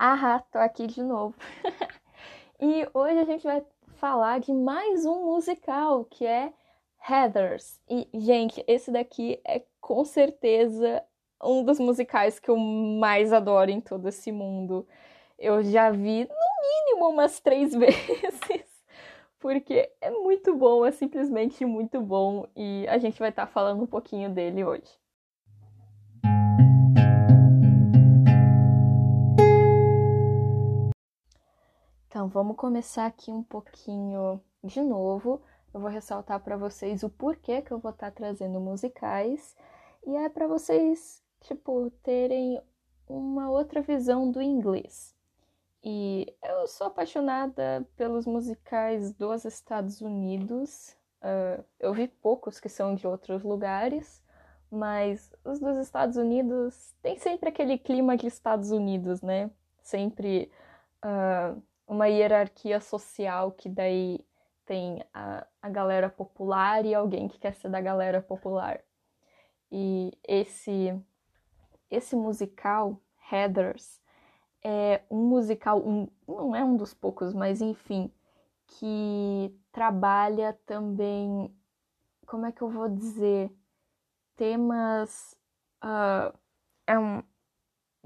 Ah, 0.00 0.40
tô 0.52 0.58
aqui 0.58 0.86
de 0.86 1.02
novo. 1.02 1.34
e 2.60 2.88
hoje 2.94 3.18
a 3.18 3.24
gente 3.24 3.42
vai 3.42 3.64
falar 3.96 4.38
de 4.38 4.52
mais 4.52 5.04
um 5.04 5.24
musical, 5.24 6.04
que 6.04 6.24
é 6.24 6.52
Heathers. 7.10 7.80
E, 7.90 8.08
gente, 8.14 8.62
esse 8.68 8.92
daqui 8.92 9.40
é 9.44 9.64
com 9.80 10.04
certeza 10.04 11.02
um 11.42 11.64
dos 11.64 11.80
musicais 11.80 12.38
que 12.38 12.48
eu 12.48 12.56
mais 12.56 13.32
adoro 13.32 13.72
em 13.72 13.80
todo 13.80 14.08
esse 14.08 14.30
mundo. 14.30 14.86
Eu 15.36 15.64
já 15.64 15.90
vi 15.90 16.28
no 16.28 16.92
mínimo 16.92 17.08
umas 17.10 17.40
três 17.40 17.74
vezes, 17.74 18.84
porque 19.40 19.90
é 20.00 20.12
muito 20.12 20.54
bom, 20.54 20.86
é 20.86 20.92
simplesmente 20.92 21.64
muito 21.64 22.00
bom 22.00 22.46
e 22.54 22.86
a 22.88 22.98
gente 22.98 23.18
vai 23.18 23.30
estar 23.30 23.46
tá 23.46 23.52
falando 23.52 23.82
um 23.82 23.86
pouquinho 23.86 24.30
dele 24.30 24.62
hoje. 24.62 24.96
Então, 32.18 32.26
vamos 32.26 32.56
começar 32.56 33.06
aqui 33.06 33.30
um 33.30 33.44
pouquinho 33.44 34.42
de 34.64 34.82
novo. 34.82 35.40
Eu 35.72 35.78
vou 35.78 35.88
ressaltar 35.88 36.40
para 36.40 36.56
vocês 36.56 37.04
o 37.04 37.08
porquê 37.08 37.62
que 37.62 37.70
eu 37.70 37.78
vou 37.78 37.92
estar 37.92 38.10
tá 38.10 38.16
trazendo 38.16 38.58
musicais 38.58 39.54
e 40.04 40.16
é 40.16 40.28
para 40.28 40.48
vocês, 40.48 41.22
tipo, 41.42 41.92
terem 42.02 42.60
uma 43.08 43.48
outra 43.48 43.80
visão 43.82 44.32
do 44.32 44.42
inglês. 44.42 45.14
E 45.80 46.36
eu 46.42 46.66
sou 46.66 46.88
apaixonada 46.88 47.86
pelos 47.94 48.26
musicais 48.26 49.12
dos 49.12 49.44
Estados 49.44 50.00
Unidos. 50.00 50.96
Uh, 51.22 51.64
eu 51.78 51.94
vi 51.94 52.08
poucos 52.08 52.58
que 52.58 52.68
são 52.68 52.96
de 52.96 53.06
outros 53.06 53.44
lugares, 53.44 54.20
mas 54.68 55.32
os 55.44 55.60
dos 55.60 55.76
Estados 55.76 56.16
Unidos 56.16 56.96
tem 57.00 57.16
sempre 57.16 57.50
aquele 57.50 57.78
clima 57.78 58.16
de 58.16 58.26
Estados 58.26 58.72
Unidos, 58.72 59.22
né? 59.22 59.52
Sempre 59.80 60.50
uh, 61.04 61.62
uma 61.88 62.06
hierarquia 62.06 62.80
social 62.80 63.50
que 63.52 63.68
daí 63.68 64.20
tem 64.66 65.02
a, 65.14 65.46
a 65.62 65.68
galera 65.70 66.10
popular 66.10 66.84
e 66.84 66.94
alguém 66.94 67.26
que 67.26 67.38
quer 67.38 67.54
ser 67.54 67.70
da 67.70 67.80
galera 67.80 68.20
popular. 68.20 68.80
E 69.72 70.12
esse 70.26 70.94
esse 71.90 72.14
musical, 72.14 73.00
Heathers, 73.32 74.00
é 74.62 75.02
um 75.10 75.28
musical, 75.28 75.78
um, 75.78 76.08
não 76.26 76.54
é 76.54 76.62
um 76.62 76.76
dos 76.76 76.92
poucos, 76.92 77.32
mas 77.32 77.62
enfim, 77.62 78.12
que 78.66 79.54
trabalha 79.72 80.58
também, 80.66 81.54
como 82.26 82.46
é 82.46 82.52
que 82.52 82.60
eu 82.60 82.68
vou 82.68 82.88
dizer, 82.88 83.50
temas. 84.36 85.36
Uh, 85.82 86.36
é 86.86 86.98
um. 86.98 87.22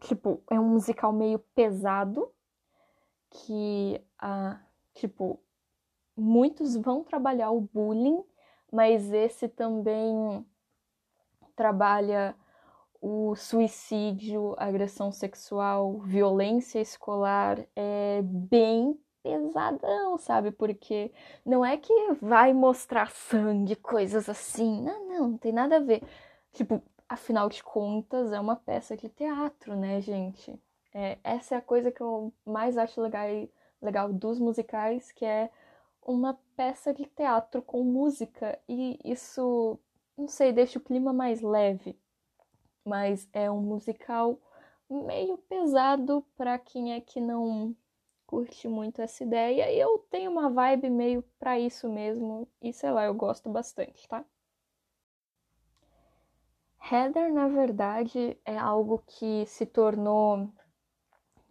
Tipo, 0.00 0.42
é 0.50 0.58
um 0.58 0.68
musical 0.68 1.12
meio 1.12 1.38
pesado, 1.54 2.32
que, 3.32 4.00
ah, 4.18 4.60
tipo, 4.94 5.40
muitos 6.16 6.76
vão 6.76 7.02
trabalhar 7.04 7.50
o 7.50 7.60
bullying, 7.60 8.22
mas 8.70 9.12
esse 9.12 9.48
também 9.48 10.44
trabalha 11.56 12.34
o 13.00 13.34
suicídio, 13.34 14.54
agressão 14.58 15.10
sexual, 15.10 15.98
violência 16.00 16.80
escolar, 16.80 17.58
é 17.74 18.22
bem 18.22 18.98
pesadão, 19.22 20.18
sabe? 20.18 20.50
Porque 20.52 21.12
não 21.44 21.64
é 21.64 21.76
que 21.76 21.92
vai 22.20 22.52
mostrar 22.52 23.10
sangue, 23.10 23.76
coisas 23.76 24.28
assim. 24.28 24.82
Não, 24.82 25.08
não, 25.08 25.28
não 25.30 25.38
tem 25.38 25.52
nada 25.52 25.76
a 25.76 25.80
ver. 25.80 26.02
Tipo, 26.52 26.82
afinal 27.08 27.48
de 27.48 27.62
contas, 27.62 28.32
é 28.32 28.40
uma 28.40 28.56
peça 28.56 28.96
de 28.96 29.08
teatro, 29.08 29.76
né, 29.76 30.00
gente? 30.00 30.58
É, 30.94 31.18
essa 31.24 31.54
é 31.54 31.58
a 31.58 31.62
coisa 31.62 31.90
que 31.90 32.00
eu 32.00 32.32
mais 32.44 32.76
acho 32.76 33.00
legal, 33.00 33.26
legal 33.80 34.12
dos 34.12 34.38
musicais, 34.38 35.10
que 35.12 35.24
é 35.24 35.50
uma 36.02 36.38
peça 36.56 36.92
de 36.92 37.06
teatro 37.06 37.62
com 37.62 37.82
música 37.82 38.58
e 38.68 38.98
isso, 39.04 39.78
não 40.16 40.28
sei, 40.28 40.52
deixa 40.52 40.78
o 40.78 40.82
clima 40.82 41.12
mais 41.12 41.40
leve. 41.40 41.98
Mas 42.84 43.28
é 43.32 43.50
um 43.50 43.60
musical 43.60 44.38
meio 44.90 45.38
pesado 45.38 46.26
para 46.36 46.58
quem 46.58 46.92
é 46.92 47.00
que 47.00 47.20
não 47.20 47.74
curte 48.26 48.68
muito 48.68 49.00
essa 49.00 49.22
ideia. 49.24 49.70
E 49.70 49.78
eu 49.78 49.98
tenho 50.10 50.30
uma 50.30 50.50
vibe 50.50 50.90
meio 50.90 51.22
para 51.38 51.58
isso 51.58 51.88
mesmo 51.88 52.48
e 52.60 52.72
sei 52.72 52.90
lá, 52.90 53.04
eu 53.04 53.14
gosto 53.14 53.48
bastante, 53.50 54.06
tá? 54.08 54.24
Heather, 56.90 57.32
na 57.32 57.46
verdade, 57.48 58.36
é 58.44 58.58
algo 58.58 59.02
que 59.06 59.46
se 59.46 59.64
tornou 59.64 60.48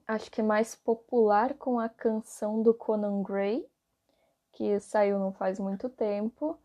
acho 0.08 0.32
que 0.32 0.42
mais 0.42 0.76
popular 0.76 1.54
com 1.56 1.80
a 1.80 1.90
canção 1.90 2.62
do 2.62 2.74
Conan 2.74 3.22
Gray, 3.24 3.66
que 4.52 4.80
saiu 4.80 5.20
não 5.20 5.32
faz 5.32 5.60
muito 5.60 5.90
tempo. 5.90 6.58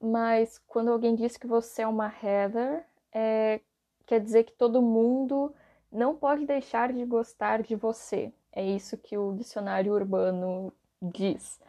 Mas 0.00 0.58
quando 0.66 0.90
alguém 0.90 1.14
diz 1.14 1.36
que 1.36 1.46
você 1.46 1.82
é 1.82 1.86
uma 1.86 2.12
Heather, 2.22 2.84
é, 3.12 3.60
quer 4.06 4.20
dizer 4.20 4.44
que 4.44 4.52
todo 4.52 4.80
mundo 4.80 5.54
não 5.92 6.16
pode 6.16 6.46
deixar 6.46 6.92
de 6.92 7.04
gostar 7.04 7.62
de 7.62 7.74
você. 7.74 8.32
É 8.52 8.64
isso 8.64 8.96
que 8.96 9.16
o 9.18 9.34
dicionário 9.34 9.92
urbano 9.92 10.72
diz. 11.00 11.60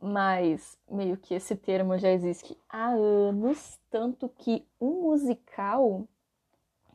Mas 0.00 0.78
meio 0.90 1.16
que 1.16 1.34
esse 1.34 1.56
termo 1.56 1.96
já 1.98 2.10
existe 2.10 2.58
há 2.68 2.88
anos, 2.88 3.78
tanto 3.90 4.28
que 4.28 4.66
um 4.80 5.02
musical 5.02 6.06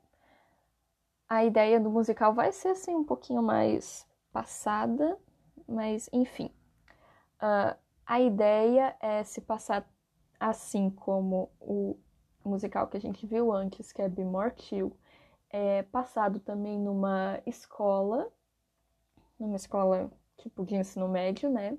a 1.28 1.44
ideia 1.44 1.80
do 1.80 1.90
musical 1.90 2.34
vai 2.34 2.52
ser 2.52 2.68
assim 2.68 2.94
um 2.94 3.04
pouquinho 3.04 3.42
mais 3.42 4.06
passada, 4.32 5.18
mas 5.68 6.08
enfim. 6.12 6.50
Uh, 7.36 7.76
a 8.04 8.20
ideia 8.20 8.96
é 9.00 9.24
se 9.24 9.40
passar 9.40 9.88
assim 10.38 10.90
como 10.90 11.50
o 11.60 11.98
musical 12.44 12.86
que 12.86 12.96
a 12.96 13.00
gente 13.00 13.26
viu 13.26 13.52
antes, 13.52 13.92
que 13.92 14.00
é 14.00 14.08
Be 14.08 14.24
More 14.24 14.52
Chill, 14.56 14.96
é 15.50 15.82
passado 15.84 16.38
também 16.38 16.78
numa 16.78 17.40
escola, 17.46 18.30
numa 19.38 19.56
escola 19.56 20.10
tipo 20.36 20.64
de 20.64 20.76
ensino 20.76 21.08
médio, 21.08 21.50
né? 21.50 21.76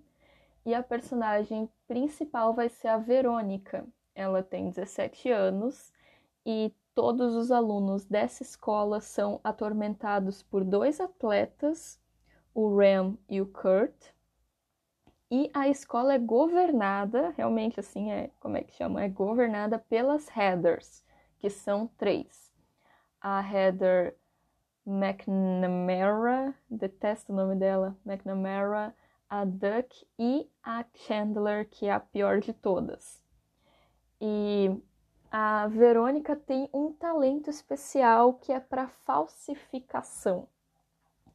E 0.65 0.73
a 0.73 0.83
personagem 0.83 1.69
principal 1.87 2.53
vai 2.53 2.69
ser 2.69 2.89
a 2.89 2.97
Verônica. 2.97 3.87
Ela 4.13 4.43
tem 4.43 4.69
17 4.69 5.29
anos 5.29 5.93
e 6.45 6.73
todos 6.97 7.35
os 7.35 7.51
alunos 7.51 8.05
dessa 8.05 8.41
escola 8.41 8.99
são 8.99 9.39
atormentados 9.43 10.41
por 10.41 10.63
dois 10.63 10.99
atletas, 10.99 12.01
o 12.55 12.75
Ram 12.75 13.15
e 13.29 13.39
o 13.39 13.45
Kurt. 13.45 13.93
E 15.29 15.51
a 15.53 15.69
escola 15.69 16.15
é 16.15 16.17
governada, 16.17 17.35
realmente 17.37 17.79
assim 17.79 18.09
é, 18.09 18.31
como 18.39 18.57
é 18.57 18.63
que 18.63 18.73
chama? 18.73 19.03
É 19.03 19.09
governada 19.09 19.77
pelas 19.77 20.27
Heathers, 20.35 21.05
que 21.37 21.51
são 21.51 21.85
três. 21.99 22.51
A 23.21 23.47
Heather 23.47 24.17
McNamara, 24.83 26.55
detesto 26.67 27.31
o 27.31 27.35
nome 27.35 27.57
dela, 27.57 27.95
McNamara, 28.03 28.95
a 29.29 29.45
Duck 29.45 30.03
e 30.17 30.49
a 30.63 30.83
Chandler, 30.95 31.69
que 31.69 31.85
é 31.85 31.91
a 31.91 31.99
pior 31.99 32.39
de 32.39 32.53
todas. 32.53 33.21
E 34.19 34.75
a 35.31 35.67
Verônica 35.67 36.35
tem 36.35 36.69
um 36.73 36.91
talento 36.93 37.49
especial 37.49 38.33
que 38.35 38.51
é 38.51 38.59
para 38.59 38.87
falsificação. 38.87 40.47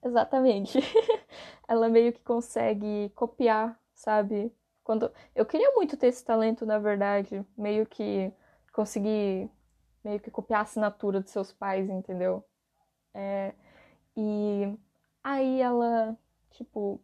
Exatamente. 0.02 0.78
Ela 1.68 1.88
meio 1.88 2.12
que 2.12 2.20
consegue 2.20 3.10
copiar, 3.14 3.78
sabe? 3.94 4.52
Quando 4.82 5.10
eu 5.34 5.46
queria 5.46 5.70
muito 5.72 5.96
ter 5.96 6.08
esse 6.08 6.24
talento, 6.24 6.66
na 6.66 6.78
verdade, 6.78 7.44
meio 7.56 7.86
que 7.86 8.32
conseguir 8.72 9.50
meio 10.04 10.18
que 10.20 10.30
copiar 10.30 10.60
a 10.60 10.62
assinatura 10.62 11.20
dos 11.20 11.30
seus 11.30 11.52
pais, 11.52 11.88
entendeu? 11.88 12.44
É, 13.14 13.54
e 14.16 14.76
aí 15.22 15.60
ela, 15.60 16.16
tipo, 16.50 17.00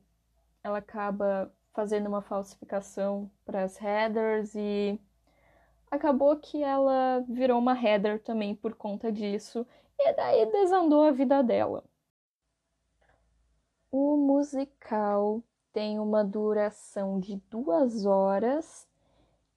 ela 0.62 0.78
acaba 0.78 1.52
fazendo 1.72 2.08
uma 2.08 2.22
falsificação 2.22 3.30
para 3.44 3.62
as 3.62 3.76
headers 3.76 4.54
e 4.56 5.00
acabou 5.90 6.36
que 6.36 6.62
ela 6.62 7.24
virou 7.28 7.58
uma 7.58 7.74
header 7.74 8.22
também 8.22 8.54
por 8.54 8.74
conta 8.74 9.10
disso, 9.10 9.66
e 9.98 10.12
daí 10.12 10.46
desandou 10.46 11.02
a 11.02 11.10
vida 11.10 11.42
dela. 11.42 11.84
O 13.90 14.16
musical 14.16 15.42
tem 15.72 15.98
uma 15.98 16.24
duração 16.24 17.18
de 17.18 17.36
duas 17.50 18.04
horas. 18.04 18.86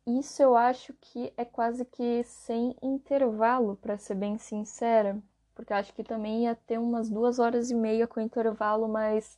Isso 0.08 0.42
eu 0.42 0.56
acho 0.56 0.94
que 1.02 1.34
é 1.38 1.46
quase 1.46 1.86
que 1.86 2.24
sem 2.24 2.76
intervalo, 2.82 3.76
para 3.76 3.98
ser 3.98 4.16
bem 4.16 4.38
sincera, 4.38 5.22
porque 5.54 5.74
acho 5.74 5.94
que 5.94 6.04
também 6.04 6.44
ia 6.44 6.56
ter 6.56 6.80
umas 6.80 7.10
duas 7.10 7.40
horas 7.40 7.70
e 7.70 7.76
meia 7.76 8.08
com 8.08 8.20
intervalo, 8.20 8.88
mas 8.88 9.38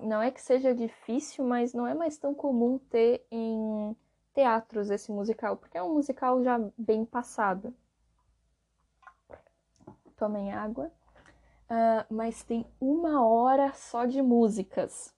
não 0.00 0.22
é 0.22 0.30
que 0.30 0.40
seja 0.40 0.74
difícil, 0.74 1.44
mas 1.44 1.72
não 1.72 1.86
é 1.86 1.94
mais 1.94 2.18
tão 2.18 2.34
comum 2.34 2.78
ter 2.78 3.26
em 3.30 3.96
teatros 4.38 4.88
esse 4.88 5.10
musical, 5.10 5.56
porque 5.56 5.76
é 5.76 5.82
um 5.82 5.94
musical 5.94 6.44
já 6.44 6.60
bem 6.78 7.04
passado. 7.04 7.74
Tomem 10.16 10.52
água. 10.52 10.92
Uh, 11.68 12.06
mas 12.08 12.44
tem 12.44 12.64
uma 12.80 13.26
hora 13.26 13.72
só 13.74 14.04
de 14.04 14.22
músicas. 14.22 15.12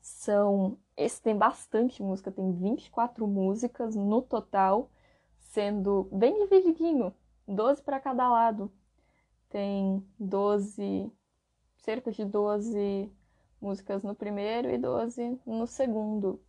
São. 0.00 0.78
Esse 0.96 1.20
tem 1.20 1.36
bastante 1.36 2.02
música, 2.02 2.32
tem 2.32 2.50
24 2.50 3.26
músicas 3.26 3.94
no 3.94 4.22
total, 4.22 4.90
sendo 5.38 6.08
bem 6.10 6.34
divididinho 6.44 7.14
12 7.46 7.82
para 7.82 8.00
cada 8.00 8.26
lado. 8.26 8.72
Tem 9.50 10.02
12, 10.18 11.12
cerca 11.76 12.10
de 12.10 12.24
12 12.24 13.12
músicas 13.60 14.02
no 14.02 14.14
primeiro 14.14 14.70
e 14.70 14.78
12 14.78 15.38
no 15.44 15.66
segundo. 15.66 16.40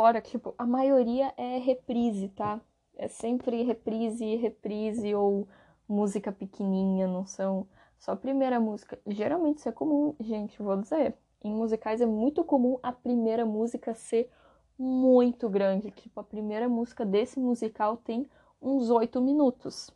Fora 0.00 0.22
tipo, 0.22 0.54
a 0.56 0.64
maioria 0.64 1.30
é 1.36 1.58
reprise, 1.58 2.30
tá? 2.30 2.58
É 2.96 3.06
sempre 3.06 3.62
reprise, 3.62 4.34
reprise 4.36 5.14
ou 5.14 5.46
música 5.86 6.32
pequenininha, 6.32 7.06
não 7.06 7.26
são 7.26 7.68
só 7.98 8.12
a 8.12 8.16
primeira 8.16 8.58
música. 8.58 8.98
Geralmente 9.06 9.58
isso 9.58 9.68
é 9.68 9.72
comum, 9.72 10.16
gente, 10.18 10.62
vou 10.62 10.74
dizer. 10.80 11.18
Em 11.44 11.52
musicais 11.52 12.00
é 12.00 12.06
muito 12.06 12.42
comum 12.42 12.78
a 12.82 12.90
primeira 12.90 13.44
música 13.44 13.92
ser 13.92 14.30
muito 14.78 15.50
grande. 15.50 15.90
Tipo, 15.90 16.20
a 16.20 16.24
primeira 16.24 16.66
música 16.66 17.04
desse 17.04 17.38
musical 17.38 17.98
tem 17.98 18.26
uns 18.58 18.88
8 18.88 19.20
minutos. 19.20 19.90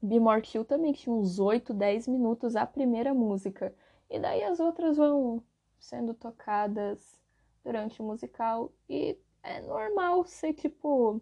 Be 0.00 0.20
More 0.20 0.44
Chill 0.44 0.64
também 0.64 0.92
tinha 0.92 1.12
uns 1.12 1.40
8, 1.40 1.74
10 1.74 2.06
minutos 2.06 2.54
a 2.54 2.64
primeira 2.64 3.12
música. 3.12 3.74
E 4.08 4.16
daí 4.20 4.44
as 4.44 4.60
outras 4.60 4.96
vão 4.96 5.42
sendo 5.76 6.14
tocadas 6.14 7.18
durante 7.64 8.00
o 8.00 8.04
musical. 8.04 8.72
E 8.88 9.18
é 9.42 9.60
normal 9.62 10.24
ser 10.26 10.54
tipo. 10.54 11.20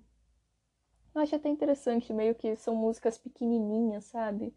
Eu 1.14 1.22
acho 1.22 1.34
até 1.36 1.48
interessante, 1.48 2.12
meio 2.12 2.34
que 2.34 2.54
são 2.56 2.74
músicas 2.74 3.16
pequenininhas, 3.18 4.04
sabe? 4.04 4.54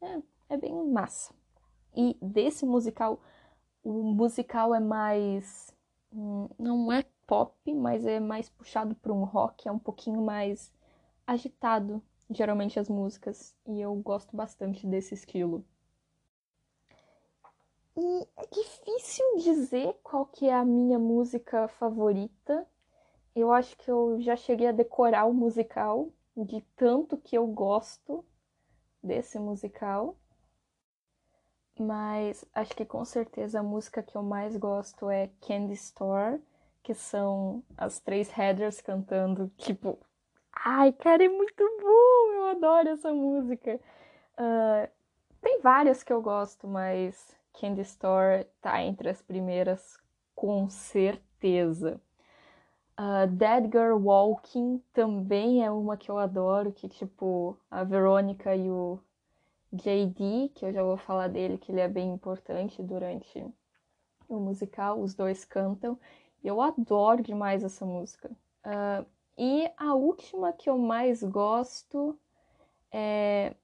É, 0.00 0.22
é 0.50 0.56
bem 0.56 0.72
massa. 0.86 1.34
E 1.96 2.16
desse 2.22 2.64
musical, 2.64 3.20
o 3.82 3.92
musical 4.14 4.74
é 4.74 4.80
mais. 4.80 5.74
Hum, 6.12 6.48
não 6.58 6.92
é 6.92 7.04
pop, 7.26 7.74
mas 7.74 8.06
é 8.06 8.20
mais 8.20 8.48
puxado 8.48 8.94
para 8.94 9.12
um 9.12 9.24
rock, 9.24 9.68
é 9.68 9.72
um 9.72 9.78
pouquinho 9.78 10.22
mais 10.22 10.72
agitado, 11.26 12.02
geralmente 12.30 12.78
as 12.78 12.88
músicas. 12.88 13.54
E 13.66 13.80
eu 13.80 13.94
gosto 13.96 14.36
bastante 14.36 14.86
desse 14.86 15.14
estilo. 15.14 15.64
E 18.00 18.28
é 18.36 18.46
difícil 18.52 19.24
dizer 19.38 19.94
qual 20.02 20.24
que 20.26 20.48
é 20.48 20.54
a 20.54 20.64
minha 20.64 20.98
música 20.98 21.66
favorita. 21.68 22.66
Eu 23.34 23.52
acho 23.52 23.76
que 23.76 23.90
eu 23.90 24.20
já 24.20 24.36
cheguei 24.36 24.68
a 24.68 24.72
decorar 24.72 25.26
o 25.26 25.34
musical, 25.34 26.08
de 26.36 26.60
tanto 26.76 27.16
que 27.16 27.36
eu 27.36 27.46
gosto 27.46 28.24
desse 29.02 29.38
musical 29.38 30.16
mas 31.78 32.44
acho 32.54 32.74
que 32.74 32.84
com 32.84 33.04
certeza 33.04 33.60
a 33.60 33.62
música 33.62 34.02
que 34.02 34.16
eu 34.16 34.22
mais 34.22 34.56
gosto 34.56 35.08
é 35.08 35.30
Candy 35.40 35.74
Store, 35.74 36.40
que 36.82 36.94
são 36.94 37.62
as 37.76 38.00
três 38.00 38.30
headers 38.30 38.80
cantando, 38.80 39.50
tipo, 39.56 39.98
ai, 40.52 40.92
cara, 40.92 41.24
é 41.24 41.28
muito 41.28 41.64
bom, 41.80 42.32
eu 42.32 42.46
adoro 42.48 42.88
essa 42.88 43.12
música. 43.12 43.80
Uh, 44.34 44.90
tem 45.40 45.60
várias 45.60 46.02
que 46.02 46.12
eu 46.12 46.20
gosto, 46.20 46.66
mas 46.66 47.36
Candy 47.60 47.82
Store 47.82 48.46
tá 48.60 48.82
entre 48.82 49.08
as 49.08 49.20
primeiras, 49.20 49.98
com 50.34 50.68
certeza. 50.68 52.00
Uh, 52.98 53.26
Dead 53.28 53.64
Girl 53.64 53.96
Walking 53.96 54.82
também 54.92 55.64
é 55.64 55.70
uma 55.70 55.96
que 55.96 56.10
eu 56.10 56.18
adoro, 56.18 56.72
que 56.72 56.88
tipo, 56.88 57.58
a 57.70 57.84
Verônica 57.84 58.54
e 58.54 58.70
o 58.70 59.00
JD, 59.72 60.50
que 60.54 60.64
eu 60.64 60.72
já 60.72 60.82
vou 60.82 60.96
falar 60.96 61.28
dele, 61.28 61.58
que 61.58 61.70
ele 61.70 61.80
é 61.80 61.88
bem 61.88 62.12
importante 62.12 62.82
durante 62.82 63.44
o 64.28 64.38
musical, 64.38 65.00
os 65.00 65.14
dois 65.14 65.44
cantam. 65.44 65.98
Eu 66.42 66.60
adoro 66.60 67.22
demais 67.22 67.64
essa 67.64 67.84
música. 67.84 68.30
Uh, 68.64 69.06
e 69.36 69.70
a 69.76 69.94
última 69.94 70.52
que 70.52 70.68
eu 70.68 70.78
mais 70.78 71.22
gosto 71.22 72.18
é. 72.92 73.54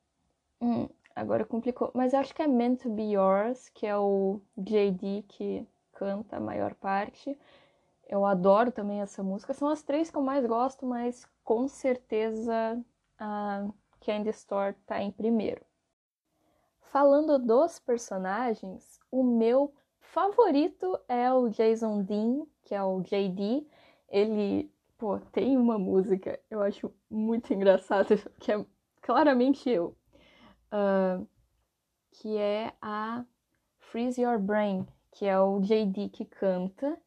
Hum, 0.60 0.88
agora 1.14 1.44
complicou, 1.44 1.90
mas 1.94 2.14
acho 2.14 2.34
que 2.34 2.42
é 2.42 2.46
Meant 2.46 2.82
to 2.82 2.90
Be 2.90 3.12
Yours, 3.12 3.68
que 3.70 3.86
é 3.86 3.96
o 3.96 4.40
JD 4.56 5.24
que 5.28 5.66
canta 5.92 6.36
a 6.36 6.40
maior 6.40 6.74
parte. 6.74 7.38
Eu 8.06 8.24
adoro 8.24 8.70
também 8.72 9.00
essa 9.00 9.22
música. 9.22 9.54
São 9.54 9.68
as 9.68 9.82
três 9.82 10.10
que 10.10 10.16
eu 10.16 10.22
mais 10.22 10.44
gosto, 10.44 10.84
mas 10.84 11.26
com 11.42 11.68
certeza 11.68 12.78
a 13.18 13.66
Candy 14.00 14.30
Store 14.30 14.74
tá 14.86 15.00
em 15.00 15.10
primeiro. 15.10 15.64
Falando 16.80 17.38
dos 17.38 17.78
personagens, 17.78 19.00
o 19.10 19.22
meu 19.22 19.72
favorito 19.98 20.98
é 21.08 21.32
o 21.32 21.48
Jason 21.48 22.02
Dean, 22.02 22.46
que 22.62 22.74
é 22.74 22.82
o 22.82 23.00
JD. 23.00 23.66
Ele, 24.08 24.70
pô, 24.96 25.18
tem 25.32 25.56
uma 25.56 25.78
música, 25.78 26.38
eu 26.50 26.62
acho 26.62 26.92
muito 27.10 27.52
engraçada, 27.52 28.16
que 28.38 28.52
é 28.52 28.64
claramente 29.02 29.68
eu, 29.68 29.96
uh, 30.74 31.26
que 32.10 32.36
é 32.36 32.72
a 32.82 33.24
Freeze 33.78 34.20
Your 34.20 34.38
Brain, 34.38 34.86
que 35.12 35.24
é 35.24 35.38
o 35.38 35.60
JD 35.60 36.08
que 36.10 36.24
canta. 36.24 36.98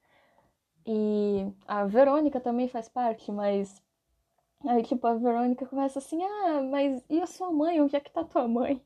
E 0.85 1.45
a 1.67 1.85
Verônica 1.85 2.39
também 2.39 2.69
faz 2.69 2.87
parte, 2.87 3.31
mas 3.31 3.83
aí, 4.65 4.83
tipo, 4.83 5.05
a 5.05 5.15
Verônica 5.15 5.65
começa 5.65 5.99
assim: 5.99 6.23
ah, 6.23 6.61
mas 6.63 7.03
e 7.09 7.21
a 7.21 7.27
sua 7.27 7.51
mãe? 7.51 7.81
Onde 7.81 7.95
é 7.95 7.99
que 7.99 8.11
tá 8.11 8.23
tua 8.23 8.47
mãe? 8.47 8.81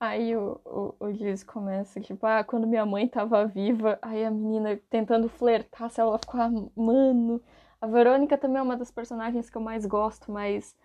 Aí 0.00 0.36
o, 0.36 0.60
o, 0.64 0.94
o 1.06 1.12
Giz 1.12 1.44
começa, 1.44 2.00
tipo, 2.00 2.26
ah, 2.26 2.44
quando 2.44 2.66
minha 2.66 2.84
mãe 2.84 3.08
tava 3.08 3.46
viva, 3.46 3.98
aí 4.02 4.24
a 4.24 4.30
menina 4.30 4.78
tentando 4.90 5.28
flertar, 5.28 5.90
se 5.90 6.00
ela 6.00 6.18
ficou, 6.18 6.72
mano. 6.76 7.40
A 7.80 7.86
Verônica 7.86 8.36
também 8.38 8.58
é 8.58 8.62
uma 8.62 8.76
das 8.76 8.90
personagens 8.90 9.50
que 9.50 9.56
eu 9.56 9.62
mais 9.62 9.86
gosto, 9.86 10.32
mas 10.32 10.76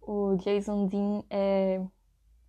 o 0.00 0.36
Jason 0.36 0.86
Dean 0.86 1.22
é. 1.30 1.80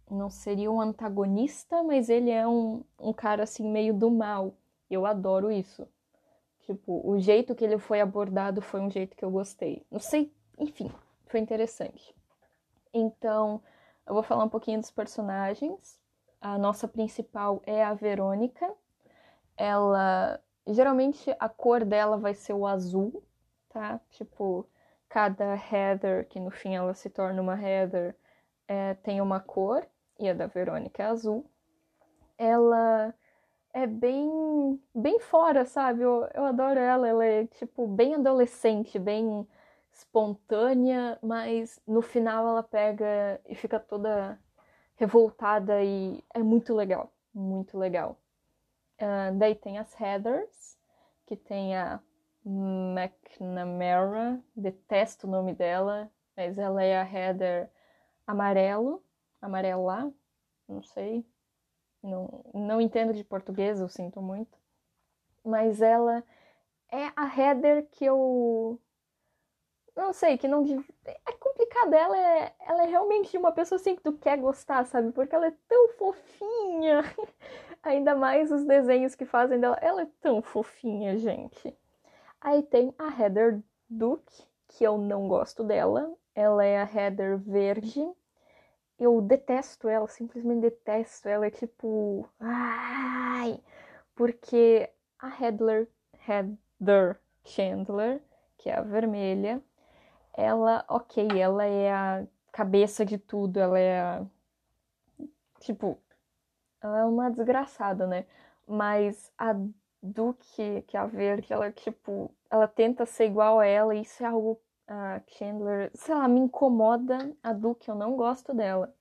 Não 0.09 0.29
seria 0.29 0.71
um 0.71 0.81
antagonista, 0.81 1.83
mas 1.83 2.09
ele 2.09 2.31
é 2.31 2.47
um, 2.47 2.83
um 2.99 3.13
cara 3.13 3.43
assim 3.43 3.69
meio 3.69 3.93
do 3.93 4.09
mal. 4.09 4.55
Eu 4.89 5.05
adoro 5.05 5.51
isso. 5.51 5.87
Tipo, 6.61 7.01
o 7.07 7.19
jeito 7.19 7.55
que 7.55 7.63
ele 7.63 7.77
foi 7.77 8.01
abordado 8.01 8.61
foi 8.61 8.79
um 8.81 8.89
jeito 8.89 9.15
que 9.15 9.23
eu 9.23 9.31
gostei. 9.31 9.85
Não 9.91 9.99
sei, 9.99 10.33
enfim, 10.57 10.91
foi 11.27 11.39
interessante. 11.39 12.15
Então, 12.93 13.61
eu 14.05 14.13
vou 14.13 14.23
falar 14.23 14.43
um 14.43 14.49
pouquinho 14.49 14.79
dos 14.79 14.91
personagens 14.91 15.99
a 16.41 16.57
nossa 16.57 16.87
principal 16.87 17.61
é 17.65 17.83
a 17.83 17.93
Verônica. 17.93 18.73
Ela 19.57 20.39
geralmente 20.67 21.35
a 21.39 21.49
cor 21.49 21.83
dela 21.83 22.17
vai 22.17 22.33
ser 22.33 22.53
o 22.53 22.65
azul, 22.65 23.23
tá? 23.69 23.99
Tipo, 24.11 24.67
cada 25.09 25.55
header, 25.55 26.27
que 26.27 26.39
no 26.39 26.51
fim 26.51 26.75
ela 26.75 26.93
se 26.93 27.09
torna 27.09 27.41
uma 27.41 27.59
header, 27.59 28.15
é, 28.67 28.93
tem 28.95 29.19
uma 29.19 29.39
cor, 29.39 29.85
e 30.19 30.29
a 30.29 30.33
da 30.33 30.47
Verônica 30.47 31.01
é 31.01 31.05
azul. 31.05 31.45
Ela 32.37 33.13
é 33.73 33.87
bem 33.87 34.81
bem 34.93 35.19
fora, 35.19 35.65
sabe? 35.65 36.01
Eu, 36.01 36.27
eu 36.33 36.45
adoro 36.45 36.79
ela, 36.79 37.07
ela 37.07 37.25
é 37.25 37.45
tipo 37.47 37.87
bem 37.87 38.15
adolescente, 38.15 38.99
bem 38.99 39.47
espontânea, 39.91 41.17
mas 41.21 41.79
no 41.87 42.01
final 42.01 42.47
ela 42.47 42.63
pega 42.63 43.39
e 43.47 43.55
fica 43.55 43.79
toda 43.79 44.39
revoltada 44.95 45.83
e 45.83 46.23
é 46.33 46.39
muito 46.39 46.75
legal, 46.75 47.11
muito 47.33 47.77
legal. 47.77 48.17
Uh, 49.01 49.37
daí 49.37 49.55
tem 49.55 49.77
as 49.77 49.99
Heathers, 49.99 50.77
que 51.25 51.35
tem 51.35 51.75
a 51.75 52.01
McNamara, 52.45 54.41
detesto 54.55 55.27
o 55.27 55.29
nome 55.29 55.53
dela, 55.53 56.11
mas 56.35 56.57
ela 56.57 56.83
é 56.83 56.99
a 56.99 57.03
Heather 57.03 57.69
amarelo, 58.27 59.03
amarela, 59.41 60.11
não 60.67 60.83
sei, 60.83 61.25
não, 62.01 62.45
não 62.53 62.81
entendo 62.81 63.13
de 63.13 63.23
português, 63.23 63.79
eu 63.79 63.89
sinto 63.89 64.21
muito. 64.21 64.57
Mas 65.43 65.81
ela 65.81 66.23
é 66.91 67.11
a 67.15 67.25
Heather 67.25 67.87
que 67.91 68.05
eu 68.05 68.79
não 69.99 70.13
sei, 70.13 70.37
que 70.37 70.47
não. 70.47 70.63
É 71.05 71.31
complicado. 71.33 71.93
Ela 71.93 72.17
é, 72.17 72.55
ela 72.61 72.83
é 72.83 72.85
realmente 72.87 73.37
uma 73.37 73.51
pessoa 73.51 73.77
assim 73.77 73.95
que 73.95 74.01
tu 74.01 74.13
quer 74.13 74.37
gostar, 74.37 74.85
sabe? 74.85 75.11
Porque 75.11 75.35
ela 75.35 75.47
é 75.47 75.53
tão 75.67 75.89
fofinha. 75.89 77.03
Ainda 77.83 78.15
mais 78.15 78.51
os 78.51 78.63
desenhos 78.63 79.13
que 79.13 79.25
fazem 79.25 79.59
dela. 79.59 79.77
Ela 79.81 80.03
é 80.03 80.07
tão 80.21 80.41
fofinha, 80.41 81.17
gente. 81.17 81.77
Aí 82.39 82.63
tem 82.63 82.93
a 82.97 83.07
Heather 83.07 83.61
Duke, 83.89 84.43
que 84.69 84.83
eu 84.85 84.97
não 84.97 85.27
gosto 85.27 85.63
dela. 85.63 86.13
Ela 86.33 86.63
é 86.63 86.81
a 86.81 86.89
Heather 86.89 87.37
verde. 87.37 88.09
Eu 88.99 89.21
detesto 89.21 89.87
ela, 89.87 90.07
simplesmente 90.07 90.61
detesto. 90.61 91.29
Ela 91.29 91.47
é 91.47 91.51
tipo. 91.51 92.27
Ai! 92.39 93.61
Porque 94.13 94.89
a 95.17 95.29
Heather, 95.41 95.87
Heather 96.27 97.19
Chandler, 97.45 98.21
que 98.57 98.69
é 98.69 98.75
a 98.75 98.81
vermelha, 98.81 99.63
ela, 100.33 100.85
ok, 100.89 101.27
ela 101.39 101.65
é 101.65 101.91
a 101.91 102.27
cabeça 102.51 103.05
de 103.05 103.17
tudo, 103.17 103.59
ela 103.59 103.79
é 103.79 104.01
a. 104.01 104.25
Tipo, 105.61 105.97
ela 106.81 106.99
é 106.99 107.05
uma 107.05 107.29
desgraçada, 107.29 108.07
né? 108.07 108.25
Mas 108.67 109.31
a 109.37 109.53
Duke, 110.01 110.83
que 110.87 110.95
é 110.95 110.99
a 110.99 111.05
verde, 111.05 111.51
ela, 111.51 111.71
tipo, 111.71 112.33
ela 112.49 112.67
tenta 112.67 113.05
ser 113.05 113.25
igual 113.25 113.59
a 113.59 113.65
ela, 113.65 113.95
e 113.95 114.01
isso 114.01 114.23
é 114.23 114.27
algo. 114.27 114.61
A 114.91 115.21
Chandler, 115.27 115.91
sei 115.93 116.15
lá, 116.15 116.27
me 116.27 116.39
incomoda 116.39 117.31
a 117.43 117.53
Duke, 117.53 117.87
eu 117.87 117.93
não 117.93 118.15
gosto 118.15 118.55
dela. 118.55 118.91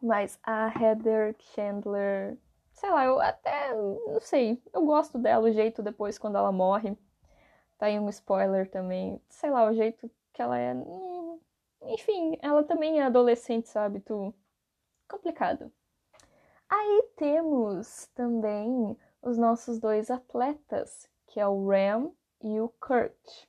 Mas 0.00 0.38
a 0.44 0.68
Heather 0.68 1.34
Chandler, 1.40 2.38
sei 2.72 2.88
lá, 2.90 3.04
eu 3.04 3.20
até, 3.20 3.74
não 3.74 4.20
sei, 4.20 4.62
eu 4.72 4.86
gosto 4.86 5.18
dela, 5.18 5.48
o 5.48 5.52
jeito 5.52 5.82
depois 5.82 6.18
quando 6.18 6.38
ela 6.38 6.52
morre. 6.52 6.96
Tá 7.78 7.86
aí 7.86 7.98
um 7.98 8.08
spoiler 8.10 8.70
também. 8.70 9.20
Sei 9.28 9.50
lá, 9.50 9.68
o 9.68 9.74
jeito 9.74 10.08
que 10.32 10.40
ela 10.40 10.56
é. 10.56 10.72
Hum, 10.72 11.40
enfim, 11.86 12.38
ela 12.40 12.62
também 12.62 13.00
é 13.00 13.04
adolescente, 13.04 13.68
sabe? 13.68 13.98
Tu. 13.98 14.32
Complicado. 15.08 15.72
Aí 16.68 17.08
temos 17.16 18.06
também 18.14 18.96
os 19.20 19.36
nossos 19.36 19.80
dois 19.80 20.12
atletas, 20.12 21.10
que 21.26 21.40
é 21.40 21.46
o 21.46 21.68
Ram 21.68 22.12
e 22.42 22.60
o 22.60 22.68
Kurt. 22.80 23.46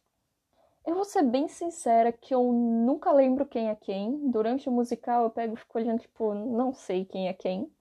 Eu 0.85 0.95
vou 0.95 1.05
ser 1.05 1.23
bem 1.23 1.47
sincera 1.47 2.11
que 2.11 2.33
eu 2.33 2.43
nunca 2.51 3.11
lembro 3.11 3.45
quem 3.45 3.69
é 3.69 3.75
quem. 3.75 4.29
Durante 4.29 4.67
o 4.67 4.71
musical 4.71 5.23
eu 5.23 5.29
pego 5.29 5.53
e 5.53 5.57
fico 5.57 5.77
olhando, 5.77 5.99
tipo, 5.99 6.33
não 6.33 6.73
sei 6.73 7.05
quem 7.05 7.27
é 7.27 7.33
quem. 7.33 7.71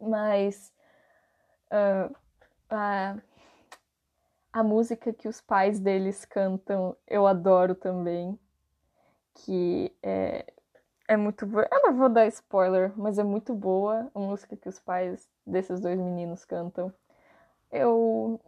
Mas. 0.00 0.72
Uh, 1.70 2.12
uh, 2.72 3.22
a 4.52 4.62
música 4.62 5.12
que 5.12 5.28
os 5.28 5.40
pais 5.40 5.78
deles 5.78 6.24
cantam, 6.24 6.96
eu 7.06 7.26
adoro 7.26 7.74
também. 7.74 8.38
Que 9.34 9.96
é, 10.02 10.52
é 11.08 11.16
muito 11.16 11.46
boa. 11.46 11.66
Eu 11.72 11.82
não 11.82 11.96
vou 11.96 12.08
dar 12.08 12.26
spoiler, 12.26 12.92
mas 12.98 13.18
é 13.18 13.22
muito 13.22 13.54
boa 13.54 14.10
a 14.14 14.18
música 14.18 14.56
que 14.56 14.68
os 14.68 14.78
pais 14.78 15.26
desses 15.46 15.80
dois 15.80 15.98
meninos 15.98 16.44
cantam. 16.44 16.92
Eu 17.70 18.40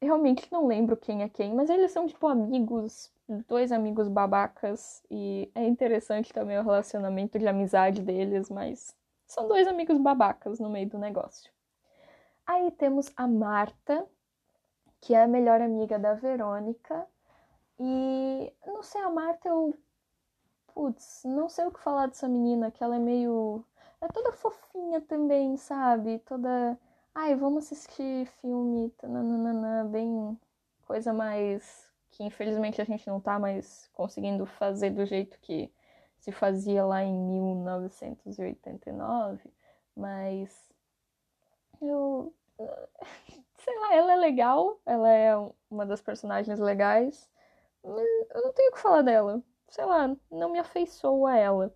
realmente 0.00 0.50
não 0.50 0.66
lembro 0.66 0.96
quem 0.96 1.22
é 1.22 1.28
quem, 1.28 1.54
mas 1.54 1.68
eles 1.70 1.92
são 1.92 2.06
tipo 2.06 2.26
amigos, 2.26 3.12
dois 3.46 3.70
amigos 3.72 4.08
babacas, 4.08 5.02
e 5.10 5.50
é 5.54 5.66
interessante 5.66 6.32
também 6.32 6.58
o 6.58 6.62
relacionamento 6.62 7.38
de 7.38 7.46
amizade 7.46 8.02
deles, 8.02 8.48
mas 8.50 8.94
são 9.26 9.46
dois 9.46 9.68
amigos 9.68 9.98
babacas 9.98 10.58
no 10.58 10.68
meio 10.68 10.88
do 10.88 10.98
negócio. 10.98 11.52
Aí 12.46 12.70
temos 12.72 13.12
a 13.16 13.28
Marta, 13.28 14.04
que 15.00 15.14
é 15.14 15.22
a 15.22 15.28
melhor 15.28 15.60
amiga 15.60 15.98
da 15.98 16.14
Verônica. 16.14 17.06
E 17.78 18.52
não 18.66 18.82
sei, 18.82 19.00
a 19.00 19.08
Marta, 19.08 19.48
eu. 19.48 19.72
Putz, 20.74 21.22
não 21.24 21.48
sei 21.48 21.66
o 21.66 21.70
que 21.70 21.80
falar 21.80 22.06
dessa 22.06 22.28
menina, 22.28 22.70
que 22.70 22.82
ela 22.82 22.96
é 22.96 22.98
meio. 22.98 23.64
É 24.00 24.08
toda 24.08 24.32
fofinha 24.32 25.00
também, 25.00 25.56
sabe? 25.56 26.18
Toda. 26.20 26.76
Ai, 27.14 27.34
vamos 27.34 27.64
assistir 27.64 28.26
filme, 28.40 28.92
nananana, 29.02 29.84
bem. 29.84 30.38
Coisa 30.86 31.12
mais. 31.12 31.90
que 32.10 32.24
infelizmente 32.24 32.80
a 32.80 32.84
gente 32.84 33.06
não 33.06 33.20
tá 33.20 33.38
mais 33.38 33.88
conseguindo 33.92 34.46
fazer 34.46 34.90
do 34.90 35.04
jeito 35.04 35.38
que 35.40 35.72
se 36.18 36.32
fazia 36.32 36.84
lá 36.84 37.02
em 37.02 37.14
1989. 37.14 39.50
Mas. 39.96 40.68
Eu 41.82 42.32
sei 43.58 43.78
lá, 43.78 43.94
ela 43.94 44.12
é 44.12 44.16
legal, 44.16 44.80
ela 44.86 45.08
é 45.10 45.34
uma 45.70 45.86
das 45.86 46.00
personagens 46.00 46.58
legais, 46.58 47.28
mas 47.82 48.06
eu 48.34 48.42
não 48.42 48.52
tenho 48.52 48.70
o 48.70 48.74
que 48.74 48.80
falar 48.80 49.02
dela. 49.02 49.42
Sei 49.68 49.84
lá, 49.84 50.14
não 50.30 50.50
me 50.50 50.58
afeiçoo 50.58 51.26
a 51.26 51.36
ela. 51.36 51.74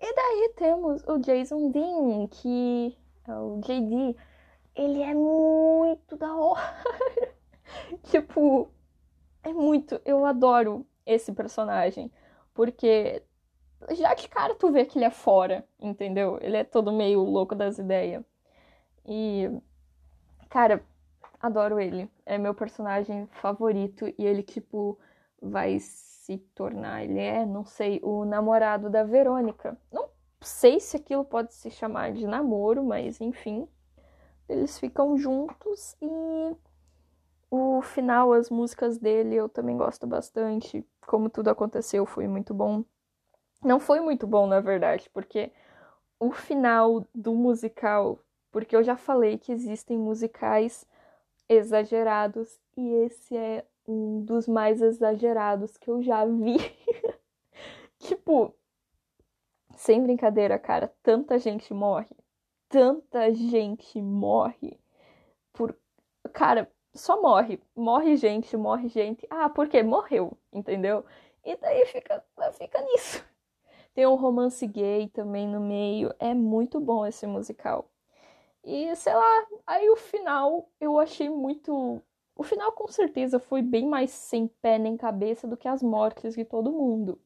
E 0.00 0.14
daí 0.14 0.52
temos 0.56 1.04
o 1.06 1.18
Jason 1.18 1.70
Dean, 1.70 2.26
que 2.28 2.96
é 3.28 3.34
o 3.34 3.60
JD. 3.60 4.16
Ele 4.80 5.02
é 5.02 5.12
muito 5.12 6.16
da 6.16 6.34
hora. 6.34 6.74
tipo, 8.04 8.70
é 9.42 9.52
muito. 9.52 10.00
Eu 10.06 10.24
adoro 10.24 10.86
esse 11.04 11.32
personagem. 11.32 12.10
Porque 12.54 13.22
já 13.90 14.14
de 14.14 14.26
cara 14.26 14.54
tu 14.54 14.72
vê 14.72 14.86
que 14.86 14.96
ele 14.96 15.04
é 15.04 15.10
fora, 15.10 15.68
entendeu? 15.78 16.38
Ele 16.40 16.56
é 16.56 16.64
todo 16.64 16.90
meio 16.90 17.20
louco 17.20 17.54
das 17.54 17.78
ideias. 17.78 18.24
E, 19.04 19.50
cara, 20.48 20.82
adoro 21.38 21.78
ele. 21.78 22.10
É 22.24 22.38
meu 22.38 22.54
personagem 22.54 23.26
favorito 23.32 24.06
e 24.16 24.24
ele, 24.24 24.42
tipo, 24.42 24.98
vai 25.42 25.78
se 25.78 26.38
tornar, 26.54 27.04
ele 27.04 27.18
é, 27.18 27.44
não 27.44 27.66
sei, 27.66 28.00
o 28.02 28.24
namorado 28.24 28.88
da 28.88 29.04
Verônica. 29.04 29.76
Não 29.92 30.08
sei 30.40 30.80
se 30.80 30.96
aquilo 30.96 31.24
pode 31.24 31.52
se 31.52 31.70
chamar 31.70 32.12
de 32.12 32.26
namoro, 32.26 32.82
mas 32.82 33.20
enfim. 33.20 33.68
Eles 34.50 34.80
ficam 34.80 35.16
juntos 35.16 35.96
e 36.02 36.56
o 37.48 37.80
final, 37.82 38.32
as 38.32 38.50
músicas 38.50 38.98
dele 38.98 39.36
eu 39.36 39.48
também 39.48 39.76
gosto 39.76 40.08
bastante. 40.08 40.84
Como 41.06 41.30
tudo 41.30 41.50
aconteceu, 41.50 42.04
foi 42.04 42.26
muito 42.26 42.52
bom. 42.52 42.84
Não 43.62 43.78
foi 43.78 44.00
muito 44.00 44.26
bom, 44.26 44.48
na 44.48 44.60
verdade, 44.60 45.08
porque 45.14 45.52
o 46.18 46.32
final 46.32 47.06
do 47.14 47.32
musical, 47.32 48.18
porque 48.50 48.74
eu 48.74 48.82
já 48.82 48.96
falei 48.96 49.38
que 49.38 49.52
existem 49.52 49.96
musicais 49.96 50.84
exagerados 51.48 52.58
e 52.76 52.88
esse 53.04 53.36
é 53.36 53.64
um 53.86 54.20
dos 54.24 54.48
mais 54.48 54.82
exagerados 54.82 55.76
que 55.76 55.90
eu 55.90 56.02
já 56.02 56.24
vi. 56.26 56.56
tipo, 58.00 58.52
sem 59.76 60.02
brincadeira, 60.02 60.58
cara, 60.58 60.92
tanta 61.04 61.38
gente 61.38 61.72
morre. 61.72 62.19
Tanta 62.70 63.34
gente 63.34 64.00
morre 64.00 64.78
por 65.52 65.76
cara, 66.32 66.70
só 66.94 67.20
morre, 67.22 67.60
morre 67.76 68.16
gente, 68.16 68.56
morre 68.56 68.88
gente. 68.88 69.26
Ah, 69.30 69.48
por 69.50 69.68
quê? 69.68 69.82
Morreu, 69.82 70.38
entendeu? 70.52 71.04
E 71.44 71.56
daí 71.56 71.86
fica 71.86 72.24
fica 72.54 72.80
nisso. 72.82 73.24
Tem 73.94 74.06
um 74.06 74.16
romance 74.16 74.66
gay 74.66 75.08
também 75.10 75.48
no 75.48 75.60
meio. 75.60 76.14
É 76.18 76.34
muito 76.34 76.80
bom 76.80 77.06
esse 77.06 77.26
musical. 77.26 77.90
E 78.64 78.94
sei 78.96 79.14
lá, 79.14 79.46
aí 79.66 79.90
o 79.90 79.96
final 79.96 80.70
eu 80.80 80.98
achei 80.98 81.28
muito. 81.30 82.02
O 82.36 82.44
final 82.44 82.72
com 82.72 82.88
certeza 82.88 83.38
foi 83.40 83.62
bem 83.62 83.86
mais 83.88 84.10
sem 84.10 84.48
pé 84.48 84.78
nem 84.78 84.96
cabeça 84.96 85.48
do 85.48 85.56
que 85.56 85.68
as 85.68 85.82
mortes 85.82 86.34
de 86.34 86.44
todo 86.44 86.72
mundo. 86.72 87.20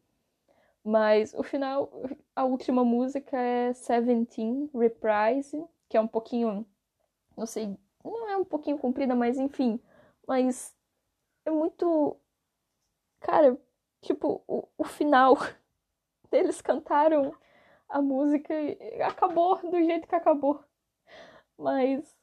Mas 0.85 1.33
o 1.35 1.43
final, 1.43 1.91
a 2.37 2.45
última 2.45 2.85
música 2.85 3.37
é 3.39 3.73
Seventeen 3.73 4.71
Reprise, 4.75 5.65
que 5.89 5.97
é 5.97 6.01
um 6.01 6.09
pouquinho. 6.09 6.67
Não 7.37 7.47
sei, 7.47 7.77
não 8.05 8.29
é 8.31 8.37
um 8.37 8.45
pouquinho 8.45 8.79
comprida, 8.79 9.15
mas 9.15 9.39
enfim. 9.39 9.81
Mas 10.29 10.75
é 11.47 11.51
muito. 11.51 12.19
Cara, 13.21 13.59
tipo, 14.03 14.43
o, 14.47 14.69
o 14.79 14.85
final. 14.85 15.37
Eles 16.33 16.61
cantaram 16.63 17.35
a 17.89 18.03
música 18.03 18.55
e 18.55 19.03
acabou 19.03 19.59
do 19.71 19.83
jeito 19.85 20.09
que 20.09 20.15
acabou. 20.15 20.65
Mas 21.59 22.17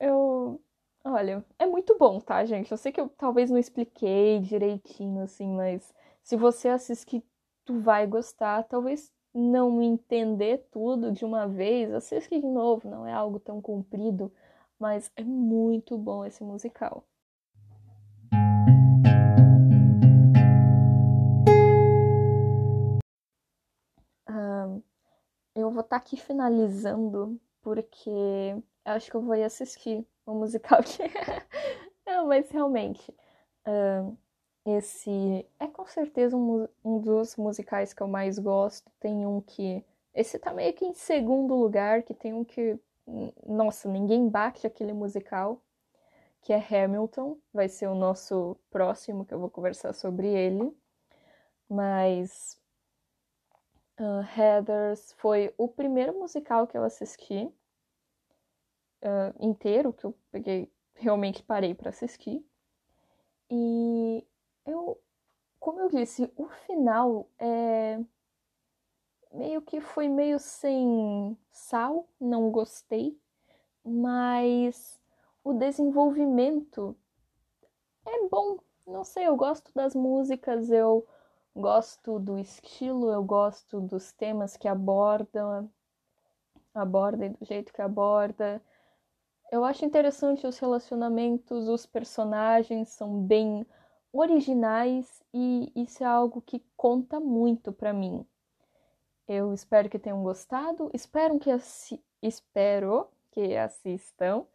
eu. 0.00 0.60
Olha, 1.04 1.44
é 1.58 1.66
muito 1.66 1.98
bom, 1.98 2.20
tá, 2.20 2.44
gente? 2.44 2.70
Eu 2.72 2.78
sei 2.78 2.92
que 2.92 3.00
eu 3.00 3.08
talvez 3.10 3.50
não 3.50 3.58
expliquei 3.58 4.40
direitinho, 4.40 5.22
assim, 5.22 5.48
mas 5.50 5.94
se 6.22 6.36
você 6.36 6.68
assistir, 6.68 7.24
tu 7.64 7.80
vai 7.80 8.06
gostar. 8.06 8.64
Talvez 8.64 9.12
não 9.34 9.80
entender 9.82 10.66
tudo 10.70 11.12
de 11.12 11.24
uma 11.24 11.46
vez, 11.48 11.92
assiste 11.92 12.38
de 12.38 12.46
novo, 12.46 12.88
não 12.88 13.06
é 13.06 13.12
algo 13.12 13.40
tão 13.40 13.60
comprido, 13.60 14.32
mas 14.78 15.10
é 15.16 15.24
muito 15.24 15.96
bom 15.96 16.24
esse 16.24 16.42
musical. 16.44 17.06
eu 25.54 25.70
vou 25.70 25.80
estar 25.80 25.96
tá 25.98 26.04
aqui 26.04 26.16
finalizando 26.16 27.40
porque 27.62 28.10
eu 28.10 28.92
acho 28.92 29.10
que 29.10 29.16
eu 29.16 29.22
vou 29.22 29.34
ir 29.34 29.44
assistir 29.44 30.06
o 30.26 30.34
musical. 30.34 30.80
Não, 32.06 32.26
mas 32.26 32.50
realmente, 32.50 33.10
uh, 33.66 34.16
esse 34.64 35.46
é 35.58 35.66
com 35.66 35.86
certeza 35.86 36.36
um, 36.36 36.68
um 36.84 37.00
dos 37.00 37.36
musicais 37.36 37.92
que 37.92 38.02
eu 38.02 38.08
mais 38.08 38.38
gosto. 38.38 38.90
Tem 39.00 39.26
um 39.26 39.40
que. 39.40 39.84
Esse 40.14 40.38
tá 40.38 40.52
meio 40.52 40.72
que 40.74 40.84
em 40.84 40.94
segundo 40.94 41.54
lugar, 41.54 42.02
que 42.02 42.14
tem 42.14 42.32
um 42.32 42.44
que. 42.44 42.78
Nossa, 43.46 43.88
ninguém 43.88 44.28
bate 44.28 44.66
aquele 44.66 44.92
musical, 44.92 45.60
que 46.42 46.52
é 46.52 46.84
Hamilton. 46.84 47.38
Vai 47.52 47.68
ser 47.68 47.88
o 47.88 47.94
nosso 47.94 48.56
próximo, 48.70 49.24
que 49.24 49.34
eu 49.34 49.40
vou 49.40 49.50
conversar 49.50 49.92
sobre 49.92 50.28
ele. 50.28 50.72
Mas. 51.68 52.60
Uh, 54.00 54.24
Heathers 54.36 55.12
foi 55.18 55.52
o 55.58 55.68
primeiro 55.68 56.18
musical 56.18 56.66
que 56.66 56.76
eu 56.76 56.82
assisti 56.82 57.52
uh, 59.02 59.34
inteiro, 59.38 59.92
que 59.92 60.04
eu 60.04 60.14
peguei, 60.30 60.72
realmente 60.94 61.42
parei 61.42 61.74
para 61.74 61.90
assistir. 61.90 62.44
E 63.50 64.26
eu, 64.66 65.00
como 65.58 65.80
eu 65.80 65.88
disse, 65.88 66.30
o 66.36 66.48
final 66.66 67.28
é 67.38 67.98
meio 69.32 69.62
que 69.62 69.80
foi 69.80 70.08
meio 70.08 70.38
sem 70.38 71.36
sal, 71.50 72.08
não 72.20 72.50
gostei, 72.50 73.18
mas 73.84 75.00
o 75.42 75.52
desenvolvimento 75.52 76.96
é 78.06 78.28
bom. 78.28 78.58
Não 78.86 79.04
sei, 79.04 79.26
eu 79.28 79.36
gosto 79.36 79.72
das 79.74 79.94
músicas, 79.94 80.70
eu 80.70 81.06
gosto 81.54 82.18
do 82.18 82.38
estilo, 82.38 83.10
eu 83.10 83.22
gosto 83.22 83.80
dos 83.80 84.12
temas 84.12 84.56
que 84.56 84.66
aborda, 84.66 85.68
aborda 86.74 87.26
e 87.26 87.30
do 87.30 87.44
jeito 87.44 87.72
que 87.72 87.82
aborda. 87.82 88.62
Eu 89.50 89.64
acho 89.64 89.84
interessante 89.84 90.46
os 90.46 90.58
relacionamentos, 90.58 91.68
os 91.68 91.86
personagens 91.86 92.88
são 92.88 93.22
bem 93.22 93.66
originais 94.12 95.22
e 95.32 95.72
isso 95.74 96.02
é 96.04 96.06
algo 96.06 96.42
que 96.42 96.62
conta 96.76 97.18
muito 97.18 97.72
para 97.72 97.92
mim. 97.92 98.26
Eu 99.26 99.54
espero 99.54 99.88
que 99.88 99.98
tenham 99.98 100.22
gostado, 100.22 100.90
espero 100.92 101.38
que 101.38 101.50
assi 101.50 102.00
espero 102.20 103.08
que 103.32 103.56
assistam 103.56 104.46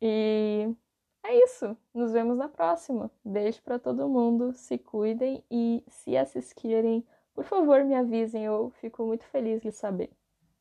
e 0.00 0.74
é 1.24 1.44
isso. 1.44 1.76
Nos 1.92 2.12
vemos 2.12 2.36
na 2.36 2.48
próxima. 2.48 3.10
Beijo 3.24 3.60
para 3.62 3.78
todo 3.78 4.08
mundo, 4.08 4.52
se 4.52 4.78
cuidem 4.78 5.42
e 5.50 5.82
se 5.88 6.16
assistirem, 6.16 7.04
por 7.34 7.44
favor, 7.44 7.84
me 7.84 7.94
avisem, 7.94 8.44
eu 8.44 8.70
fico 8.80 9.04
muito 9.04 9.24
feliz 9.24 9.60
de 9.60 9.72
saber. 9.72 10.10